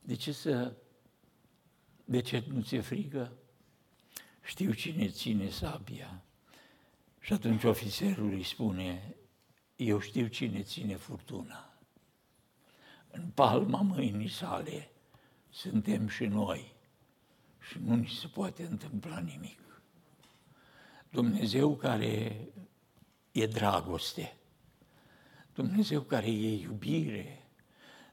[0.00, 0.76] de ce să,
[2.04, 3.32] de ce nu ți-e frică?
[4.44, 6.24] Știu cine ține sabia.
[7.20, 9.16] Și atunci ofițerul îi spune,
[9.76, 11.78] eu știu cine ține furtuna.
[13.10, 14.90] În palma mâinii sale
[15.48, 16.74] suntem și noi
[17.60, 19.67] și nu ni se poate întâmpla nimic.
[21.10, 22.36] Dumnezeu care
[23.32, 24.36] e dragoste,
[25.54, 27.42] Dumnezeu care e iubire,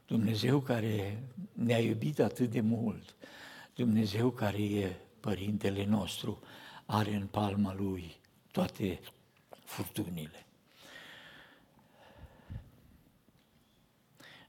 [0.06, 3.16] Dumnezeu care ne-a iubit atât de mult,
[3.74, 6.38] Dumnezeu care e Părintele nostru,
[6.86, 8.16] are în palma Lui
[8.50, 9.00] toate
[9.64, 10.46] furtunile.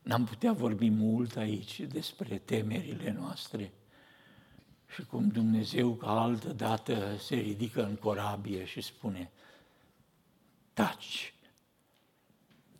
[0.02, 3.72] N-am putea vorbi mult aici despre temerile noastre
[4.98, 9.32] și cum Dumnezeu ca altă dată se ridică în corabie și spune
[10.74, 11.34] taci,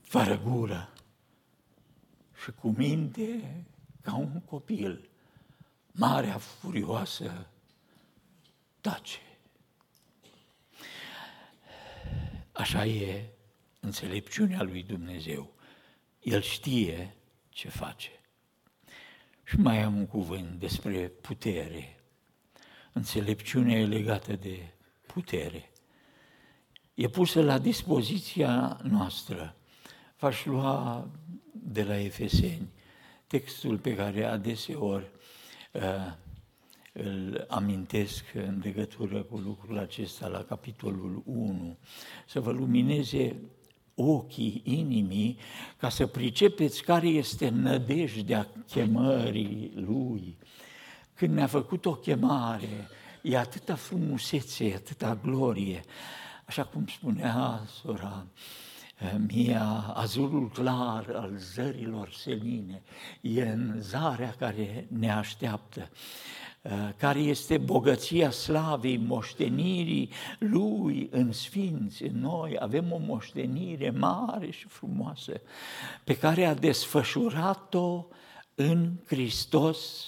[0.02, 0.94] fără gură
[2.44, 3.66] și cu minte
[4.02, 5.10] ca un copil,
[5.92, 7.48] marea furioasă
[8.82, 9.20] tace.
[12.52, 13.30] Așa e
[13.80, 15.54] înțelepciunea lui Dumnezeu.
[16.22, 17.16] El știe
[17.50, 18.12] ce face.
[19.44, 21.97] Și mai am un cuvânt despre putere.
[22.98, 24.74] Înțelepciunea e legată de
[25.06, 25.72] putere.
[26.94, 29.56] E pusă la dispoziția noastră.
[30.20, 31.08] V-aș lua
[31.52, 32.68] de la Efeseni
[33.28, 35.06] textul pe care adeseori
[35.72, 35.82] uh,
[36.94, 41.78] îl amintesc în legătură cu lucrul acesta la capitolul 1,
[42.28, 43.36] să vă lumineze
[43.96, 45.38] ochii inimii
[45.78, 50.38] ca să pricepeți care este nădejdea chemării Lui.
[51.18, 52.88] Când ne-a făcut o chemare,
[53.22, 55.84] e atâta frumusețe, atâta glorie,
[56.46, 58.26] așa cum spunea sora
[59.00, 62.82] eh, Mia, azurul clar al zărilor seline,
[63.22, 65.90] e în zarea care ne așteaptă.
[66.62, 72.58] Uh, care este bogăția slavei, moștenirii Lui în sfinți, în noi.
[72.60, 75.42] Avem o moștenire mare și frumoasă
[76.04, 78.06] pe care a desfășurat-o
[78.56, 80.06] în Hristos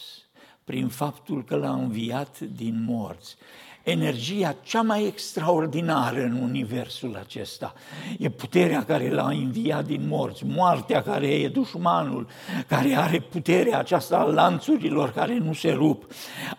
[0.69, 3.37] prin faptul că l-a înviat din morți
[3.83, 7.73] energia cea mai extraordinară în universul acesta.
[8.17, 12.27] E puterea care l-a înviat din morți, moartea care e dușmanul,
[12.67, 16.11] care are puterea aceasta a lanțurilor care nu se rup.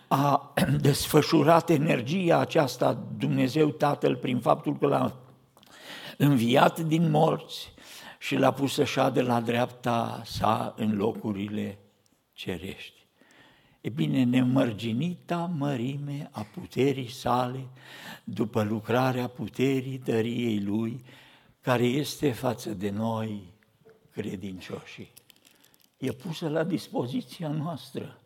[0.07, 5.15] A desfășurat energia aceasta Dumnezeu Tatăl prin faptul că l-a
[6.17, 7.73] înviat din morți
[8.19, 11.77] și l-a pus să șadă la dreapta sa în locurile
[12.33, 13.00] cerești.
[13.81, 17.67] E bine, nemărginita mărime a puterii sale,
[18.23, 21.03] după lucrarea puterii dăriei Lui,
[21.61, 23.43] care este față de noi
[24.11, 25.11] credincioșii.
[25.97, 28.17] E pusă la dispoziția noastră.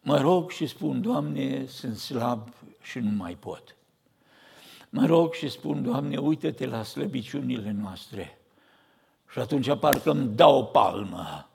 [0.00, 2.48] Mă rog și spun, Doamne, sunt slab
[2.82, 3.76] și nu mai pot.
[4.90, 8.38] Mă rog și spun, Doamne, uită-te la slăbiciunile noastre.
[9.30, 11.48] Și atunci parcă îmi dau o palmă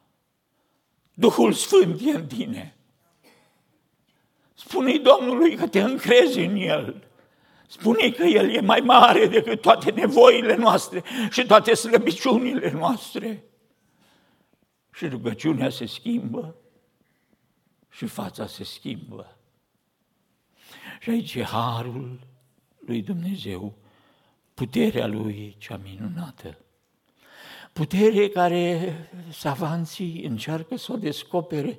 [1.20, 2.76] Duhul Sfânt e în tine.
[4.54, 7.08] Spune-i Domnului că te încrezi în El.
[7.68, 13.44] spune că El e mai mare decât toate nevoile noastre și toate slăbiciunile noastre.
[14.92, 16.56] Și rugăciunea se schimbă
[17.90, 19.38] și fața se schimbă.
[21.00, 22.20] Și aici e harul
[22.80, 23.78] lui Dumnezeu,
[24.54, 26.58] puterea lui cea minunată
[27.80, 28.94] putere care
[29.32, 31.78] savanții încearcă să o descopere,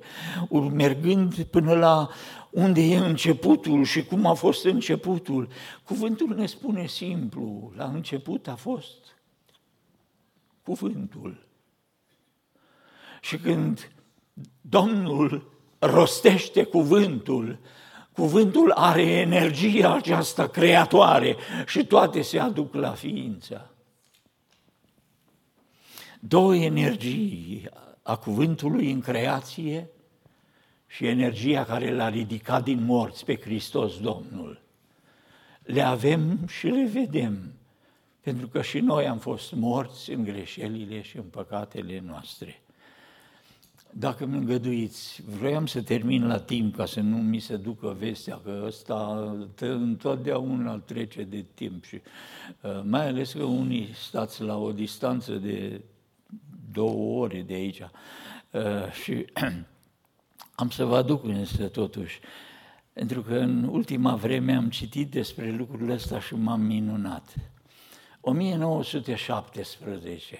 [0.71, 2.09] mergând până la
[2.49, 5.47] unde e începutul și cum a fost începutul.
[5.83, 8.97] Cuvântul ne spune simplu, la început a fost
[10.63, 11.47] cuvântul.
[13.21, 13.91] Și când
[14.61, 17.59] Domnul rostește cuvântul,
[18.13, 21.35] Cuvântul are energia aceasta creatoare
[21.65, 23.71] și toate se aduc la ființă.
[26.23, 27.69] Două energii
[28.01, 29.89] a cuvântului în creație
[30.87, 34.61] și energia care l-a ridicat din morți pe Hristos Domnul.
[35.63, 37.53] Le avem și le vedem,
[38.21, 42.61] pentru că și noi am fost morți în greșelile și în păcatele noastre.
[43.93, 48.39] Dacă mi îngăduiți, vroiam să termin la timp ca să nu mi se ducă vestea
[48.43, 52.01] că ăsta întotdeauna trece de timp și
[52.61, 55.81] uh, mai ales că unii stați la o distanță de
[56.71, 57.81] două ore de aici
[58.51, 59.25] uh, și
[60.61, 62.19] am să vă aduc însă totuși,
[62.93, 67.33] pentru că în ultima vreme am citit despre lucrurile astea și m-am minunat.
[68.21, 70.39] 1917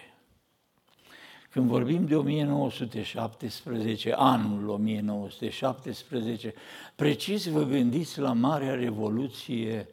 [1.52, 6.54] când vorbim de 1917, anul 1917,
[6.96, 9.88] precis vă gândiți la Marea Revoluție,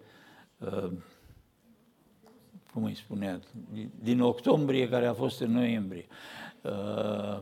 [0.59, 0.91] uh,
[2.79, 3.41] cum îi spunea,
[4.03, 6.07] din octombrie, care a fost în noiembrie.
[6.63, 7.39] Uh,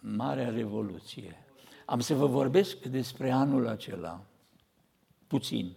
[0.00, 1.46] Marea Revoluție.
[1.86, 4.24] Am să vă vorbesc despre anul acela,
[5.26, 5.76] puțin,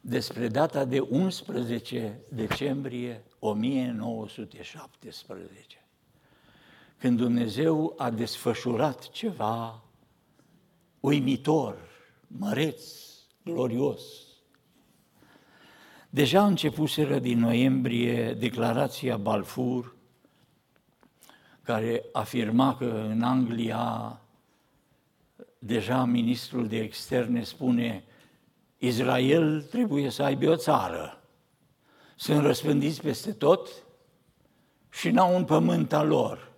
[0.00, 5.82] despre data de 11 decembrie 1917
[6.98, 9.84] când Dumnezeu a desfășurat ceva
[11.00, 11.88] uimitor,
[12.26, 12.92] măreț,
[13.44, 14.27] glorios.
[16.18, 19.94] Deja începuseră din noiembrie declarația Balfour,
[21.62, 24.20] care afirma că în Anglia
[25.58, 28.04] deja ministrul de externe spune
[28.78, 31.22] Israel trebuie să aibă o țară.
[32.16, 33.68] Sunt răspândiți peste tot
[34.90, 36.52] și n-au un pământ al lor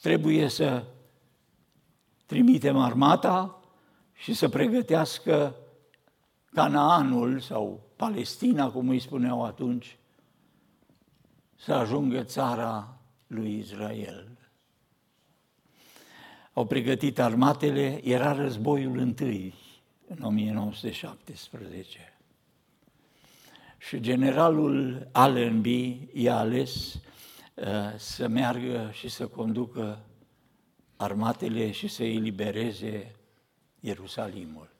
[0.00, 0.84] trebuie să
[2.26, 3.60] trimitem armata
[4.12, 5.56] și să pregătească
[6.54, 9.96] Canaanul sau Palestina, cum îi spuneau atunci,
[11.54, 14.28] să ajungă țara lui Israel.
[16.52, 19.54] Au pregătit armatele, era războiul întâi
[20.06, 22.18] în 1917.
[23.78, 27.00] Și generalul Allenby i-a ales
[27.54, 30.04] Uh, să meargă și să conducă
[30.96, 33.14] armatele și să elibereze
[33.80, 34.73] Ierusalimul.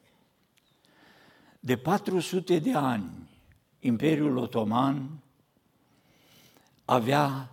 [1.65, 3.11] De 400 de ani,
[3.81, 5.19] Imperiul Otoman
[6.85, 7.51] avea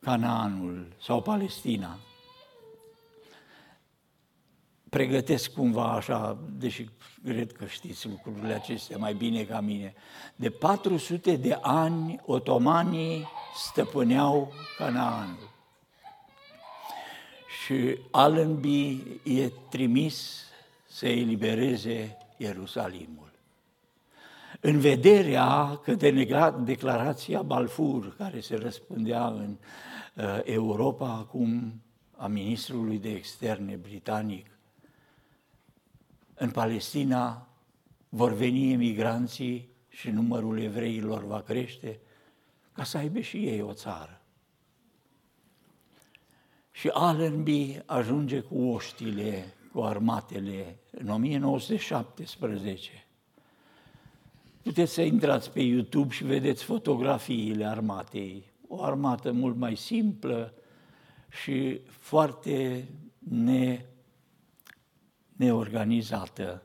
[0.00, 1.98] Canaanul sau Palestina
[4.88, 6.88] pregătesc cumva așa, deși
[7.24, 9.94] cred că știți lucrurile acestea mai bine ca mine.
[10.36, 13.26] De 400 de ani otomanii
[13.68, 15.50] stăpâneau Canaanul.
[17.64, 20.44] Și Allenby e trimis
[20.86, 23.25] să elibereze Ierusalimul.
[24.60, 26.26] În vederea că de
[26.64, 29.56] declarația Balfour, care se răspândea în
[30.14, 31.82] uh, Europa acum,
[32.16, 34.46] a ministrului de externe britanic,
[36.34, 37.48] în Palestina
[38.08, 42.00] vor veni emigranții și numărul evreilor va crește,
[42.72, 44.20] ca să aibă și ei o țară.
[46.70, 53.06] Și Allenby ajunge cu oștile, cu armatele, în 1917.
[54.66, 58.52] Puteți să intrați pe YouTube și vedeți fotografiile armatei.
[58.68, 60.54] O armată mult mai simplă
[61.28, 62.88] și foarte
[63.18, 63.84] ne
[65.32, 66.62] neorganizată,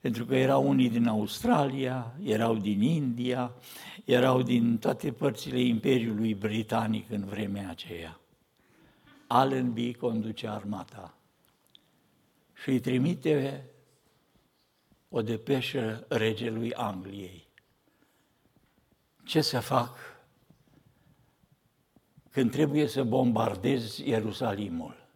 [0.00, 3.54] pentru că erau unii din Australia, erau din India,
[4.04, 8.20] erau din toate părțile Imperiului Britanic în vremea aceea.
[9.26, 11.18] Allenby conduce armata
[12.62, 13.64] și îi trimite
[15.14, 17.48] o depeșă regelui Angliei.
[19.24, 19.98] Ce să fac
[22.30, 25.06] când trebuie să bombardez Ierusalimul?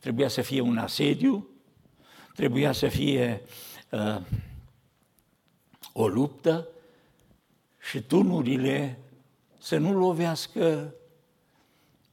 [0.00, 1.48] Trebuia să fie un asediu,
[2.34, 3.42] trebuia să fie
[3.90, 4.20] uh,
[5.92, 6.68] o luptă
[7.78, 8.98] și tunurile
[9.58, 10.94] să nu lovească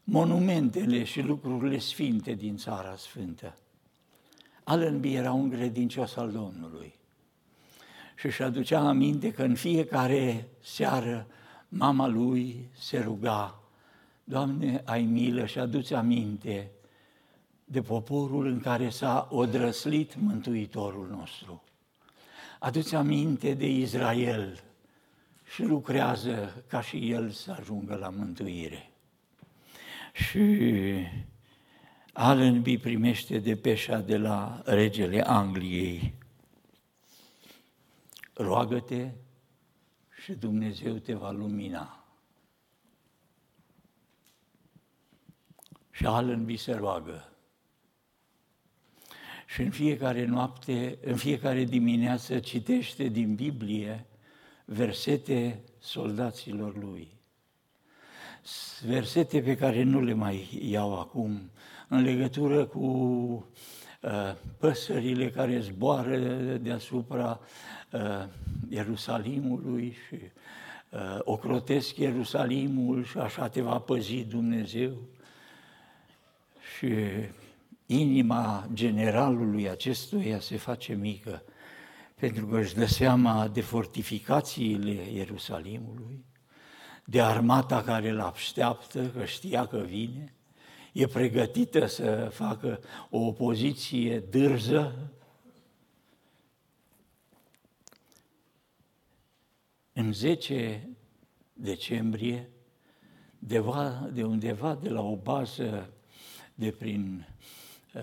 [0.03, 3.57] monumentele și lucrurile sfinte din țara sfântă.
[4.69, 6.93] Allenby era un credincios al Domnului
[8.15, 11.27] și își aducea aminte că în fiecare seară
[11.69, 13.59] mama lui se ruga,
[14.23, 16.71] Doamne, ai milă și aduți aminte
[17.63, 21.63] de poporul în care s-a odrăslit Mântuitorul nostru.
[22.59, 24.63] Aduți aminte de Israel
[25.53, 28.91] și lucrează ca și el să ajungă la mântuire.
[30.13, 30.59] Și
[32.19, 36.13] Allenby primește depeșa de la regele Angliei.
[38.33, 39.11] Roagă-te
[40.21, 42.05] și Dumnezeu te va lumina.
[45.91, 47.33] Și Allenby se roagă.
[49.47, 54.05] Și în fiecare noapte, în fiecare dimineață citește din Biblie
[54.65, 57.07] versete soldaților lui.
[58.85, 61.51] Versete pe care nu le mai iau acum,
[61.87, 62.85] în legătură cu
[64.01, 66.17] uh, păsările care zboară
[66.57, 67.39] deasupra
[67.91, 68.25] uh,
[68.69, 70.15] Ierusalimului și
[70.89, 74.97] uh, ocrotesc Ierusalimul și așa te va păzi Dumnezeu.
[76.75, 76.93] Și
[77.85, 81.43] inima generalului acestuia se face mică,
[82.15, 86.25] pentru că își dă seama de fortificațiile Ierusalimului,
[87.05, 90.36] de armata care îl așteaptă, că știa că vine,
[90.97, 92.79] e pregătită să facă
[93.09, 95.11] o opoziție dârză.
[99.93, 100.89] În 10
[101.53, 102.49] decembrie,
[103.39, 105.93] de undeva de la o bază
[106.55, 107.27] de prin
[107.93, 108.01] uh,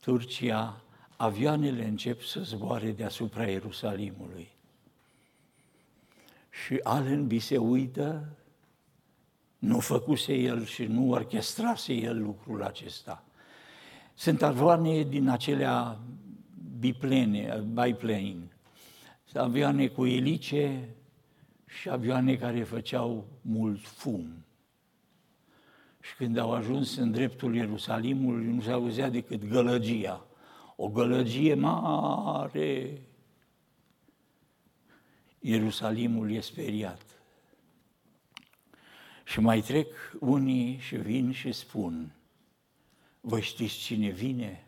[0.00, 0.84] Turcia,
[1.16, 4.48] avioanele încep să zboare deasupra Ierusalimului.
[6.50, 8.36] Și Allenby se uită,
[9.64, 13.24] nu făcuse el și nu orchestrase el lucrul acesta.
[14.14, 15.98] Sunt avioane din acelea
[16.78, 18.48] biplane, biplane,
[19.34, 20.88] avioane cu elice
[21.66, 24.44] și avioane care făceau mult fum.
[26.00, 30.26] Și când au ajuns în dreptul Ierusalimului, nu se auzea decât gălăgia.
[30.76, 33.00] O gălăgie mare.
[35.38, 37.13] Ierusalimul e speriat.
[39.24, 39.86] Și mai trec
[40.20, 42.14] unii și vin și spun,
[43.20, 44.66] vă știți cine vine?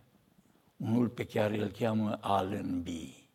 [0.76, 3.28] Unul pe care îl cheamă Allenby.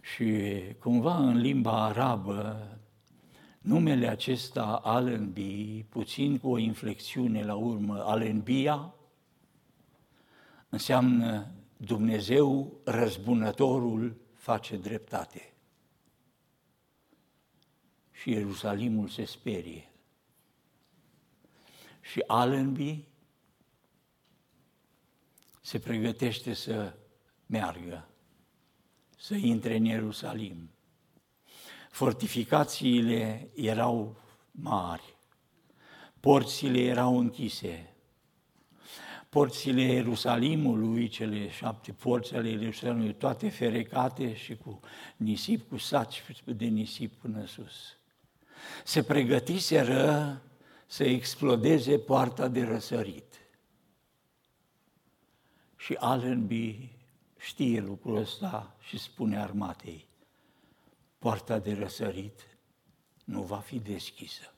[0.00, 2.68] Și cumva în limba arabă
[3.64, 8.94] Numele acesta, Allenby, puțin cu o inflexiune la urmă, Allenbia,
[10.68, 15.53] înseamnă Dumnezeu răzbunătorul face dreptate.
[18.24, 19.90] Și Ierusalimul se sperie.
[22.00, 23.04] Și Allenby
[25.60, 26.96] se pregătește să
[27.46, 28.08] meargă,
[29.18, 30.70] să intre în Ierusalim.
[31.90, 34.16] Fortificațiile erau
[34.50, 35.16] mari,
[36.20, 37.94] porțile erau închise,
[39.28, 44.80] porțile Ierusalimului, cele șapte porți ale Ierusalimului, toate ferecate și cu
[45.16, 47.98] nisip, cu saci de nisip până sus.
[48.84, 50.42] Se pregătiseră
[50.86, 53.34] să explodeze poarta de răsărit.
[55.76, 56.90] Și Allenby
[57.38, 60.06] știe lucrul ăsta și spune armatei,
[61.18, 62.40] poarta de răsărit
[63.24, 64.54] nu va fi deschisă.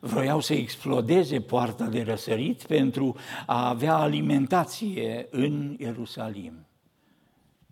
[0.00, 6.66] Vroiau să explodeze poarta de răsărit pentru a avea alimentație în Ierusalim.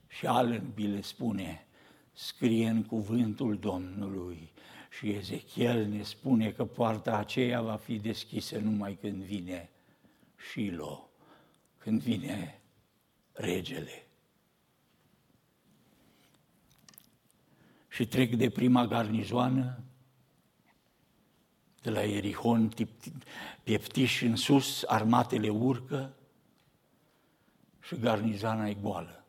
[0.09, 1.66] Și Allenby le spune,
[2.12, 4.53] scrie în cuvântul Domnului
[4.97, 9.70] și Ezechiel ne spune că poarta aceea va fi deschisă numai când vine
[10.36, 11.11] Shilo,
[11.78, 12.61] când vine
[13.32, 14.07] regele.
[17.93, 19.78] și trec de prima garnizoană,
[21.82, 22.72] de la Erihon,
[23.62, 26.16] pieptiși în sus, armatele urcă
[27.80, 29.22] și garnizoana e goală.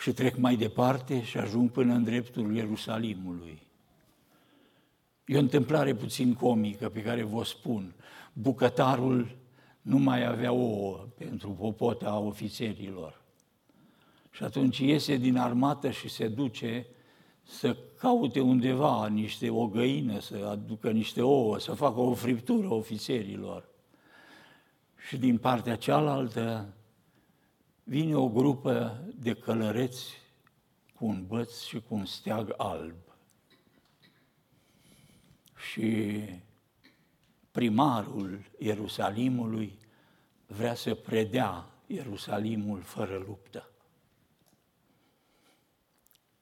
[0.00, 3.62] Și trec mai departe și ajung până în dreptul Ierusalimului.
[5.24, 7.94] E o întâmplare puțin comică pe care vă spun.
[8.32, 9.36] Bucătarul
[9.82, 13.22] nu mai avea ouă pentru popota ofițerilor.
[14.30, 16.86] Și atunci iese din armată și se duce
[17.42, 23.68] să caute undeva niște o găină, să aducă niște ouă, să facă o friptură ofițerilor.
[25.08, 26.74] Și din partea cealaltă
[27.90, 30.16] vine o grupă de călăreți
[30.94, 32.94] cu un băț și cu un steag alb.
[35.70, 36.20] Și
[37.50, 39.78] primarul Ierusalimului
[40.46, 43.70] vrea să predea Ierusalimul fără luptă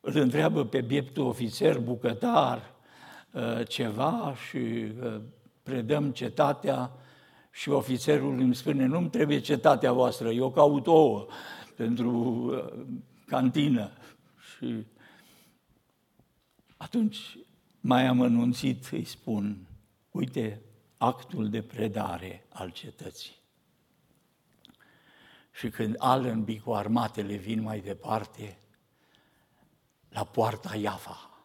[0.00, 2.74] îl întreabă pe bieptul ofițer, bucătar,
[3.32, 5.20] uh, ceva și uh,
[5.62, 6.92] predăm cetatea
[7.58, 11.26] și ofițerul îmi spune, nu-mi trebuie cetatea voastră, eu caut ouă
[11.76, 12.86] pentru uh,
[13.26, 13.90] cantină.
[14.56, 14.86] Și
[16.76, 17.38] atunci
[17.80, 19.66] mai am anunțit, îi spun,
[20.10, 20.62] uite,
[20.96, 23.36] actul de predare al cetății.
[25.52, 28.58] Și când Allenby cu armatele vin mai departe,
[30.08, 31.40] la poarta Iafa,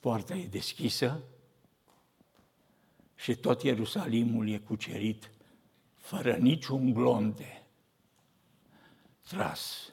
[0.00, 1.22] poarta e deschisă
[3.18, 5.30] și tot Ierusalimul e cucerit
[5.94, 7.66] fără niciun glonte
[9.28, 9.92] tras.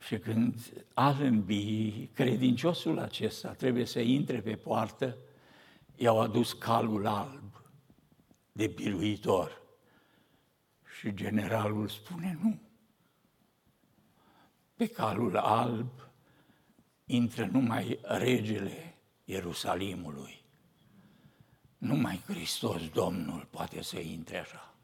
[0.00, 5.16] Și când Allenby, credinciosul acesta, trebuie să intre pe poartă,
[5.96, 7.62] i-au adus calul alb
[8.52, 9.62] de biruitor.
[10.98, 12.60] Și generalul spune nu.
[14.74, 15.90] Pe calul alb
[17.04, 18.93] intră numai regele
[19.24, 20.42] Ierusalimului.
[21.78, 24.74] Numai Hristos Domnul poate să intre așa.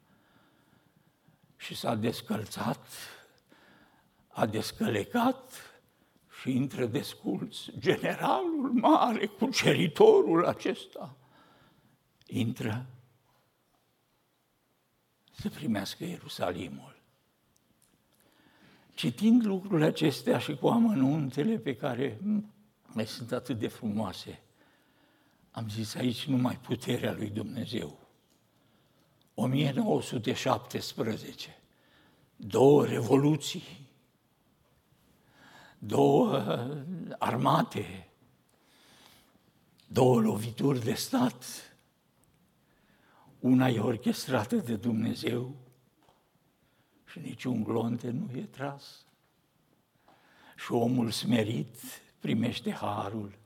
[1.57, 2.87] Și s-a descălțat,
[4.27, 5.53] a descălecat
[6.41, 7.57] și intră desculț.
[7.77, 11.15] Generalul mare, cuceritorul acesta,
[12.25, 12.85] intră
[15.31, 16.95] să primească Ierusalimul.
[18.93, 22.19] Citind lucrurile acestea și cu amănuntele pe care
[22.93, 24.41] mai sunt atât de frumoase,
[25.51, 27.99] am zis aici numai puterea lui Dumnezeu.
[29.33, 31.61] 1917,
[32.35, 33.89] două revoluții,
[35.79, 36.43] două
[37.19, 38.09] armate,
[39.87, 41.45] două lovituri de stat,
[43.39, 45.55] una e orchestrată de Dumnezeu
[47.05, 49.05] și niciun glonte nu e tras.
[50.55, 53.39] Și omul smerit primește harul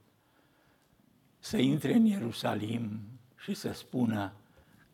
[1.39, 2.99] să intre în Ierusalim
[3.37, 4.33] și să spună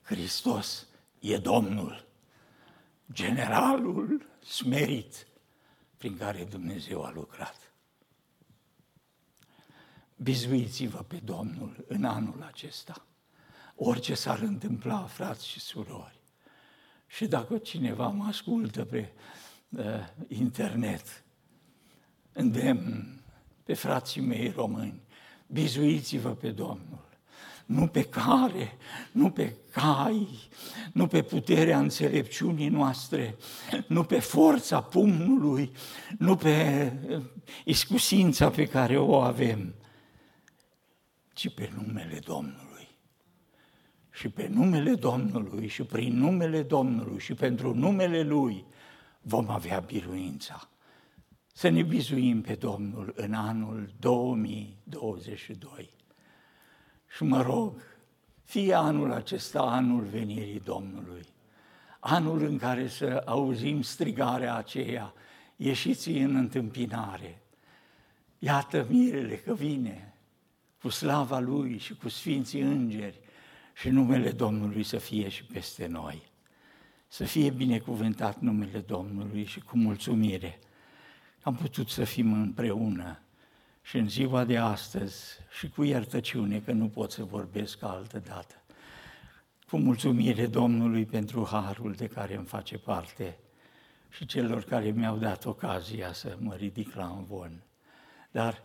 [0.02, 0.88] Hristos
[1.20, 2.08] e Domnul,
[3.12, 5.28] generalul smerit
[5.98, 7.72] prin care Dumnezeu a lucrat.
[10.16, 13.06] Bizuiți-vă pe Domnul în anul acesta,
[13.76, 16.20] orice s-ar întâmpla, frați și surori.
[17.08, 19.12] Și dacă cineva mă ascultă pe
[19.70, 21.24] uh, internet,
[22.34, 23.21] îndemn
[23.64, 25.02] pe frații mei români,
[25.48, 27.10] bizuiți-vă pe Domnul.
[27.66, 28.78] Nu pe care,
[29.12, 30.28] nu pe cai,
[30.94, 33.38] nu pe puterea înțelepciunii noastre,
[33.88, 35.72] nu pe forța pumnului,
[36.18, 37.22] nu pe uh,
[37.66, 39.74] iscusința pe care o avem,
[41.34, 42.88] ci pe numele Domnului.
[44.10, 48.66] Și pe numele Domnului și prin numele Domnului și pentru numele Lui
[49.22, 50.71] vom avea biruința
[51.54, 55.94] să ne bizuim pe Domnul în anul 2022.
[57.16, 57.82] Și mă rog,
[58.44, 61.26] fie anul acesta anul venirii Domnului,
[62.00, 65.14] anul în care să auzim strigarea aceea,
[65.56, 67.42] ieșiți în întâmpinare,
[68.40, 70.14] iată mirele că vine,
[70.82, 73.20] cu slava Lui și cu sfinții îngeri
[73.74, 76.30] și numele Domnului să fie și peste noi.
[77.08, 80.60] Să fie binecuvântat numele Domnului și cu mulțumire
[81.42, 83.20] am putut să fim împreună
[83.82, 85.24] și în ziua de astăzi
[85.58, 88.56] și cu iertăciune că nu pot să vorbesc altă dată.
[89.70, 93.38] Cu mulțumire Domnului pentru harul de care îmi face parte
[94.10, 97.64] și celor care mi-au dat ocazia să mă ridic la învon.
[98.32, 98.64] Dar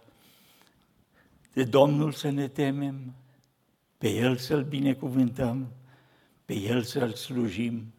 [1.53, 3.15] de Domnul să ne temem,
[3.99, 5.73] pe El să-L binecuvântăm,
[6.45, 7.95] pe El să-L slujim,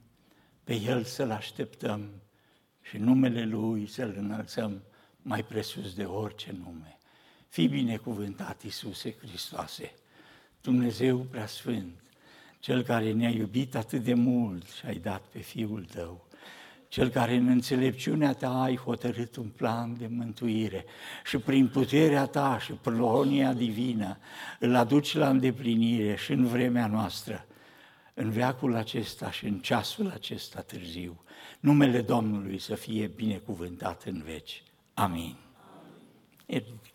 [0.63, 2.09] pe El să-L așteptăm
[2.89, 4.81] și numele Lui să-L înălțăm
[5.21, 6.97] mai presus de orice nume.
[7.47, 9.93] Fii binecuvântat, Iisuse Hristoase,
[10.61, 12.01] Dumnezeu preasfânt,
[12.59, 16.27] Cel care ne-a iubit atât de mult și ai dat pe Fiul Tău,
[16.87, 20.85] Cel care în înțelepciunea Ta ai hotărât un plan de mântuire
[21.25, 24.17] și prin puterea Ta și prolonia divină
[24.59, 27.45] îl aduci la îndeplinire și în vremea noastră,
[28.13, 31.21] în veacul acesta și în ceasul acesta târziu.
[31.59, 34.63] Numele Domnului să fie binecuvântat în veci.
[34.93, 35.19] Amin.
[35.23, 35.35] Amin.
[36.45, 36.86] Ridicăm.